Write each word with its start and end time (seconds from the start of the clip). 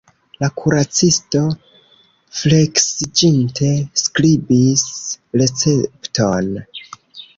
La 0.43 0.47
kuracisto 0.59 1.41
fleksiĝinte 2.39 3.69
skribis 4.05 4.87
recepton. 5.43 6.51